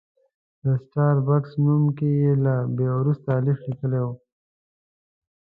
د 0.63 0.65
سټار 0.83 1.15
بکس 1.27 1.51
نوم 1.63 1.83
کې 1.97 2.09
یې 2.21 2.31
له 2.45 2.55
بي 2.75 2.87
وروسته 2.99 3.27
الف 3.39 3.59
لیکلی 3.69 4.01
و. 4.05 4.07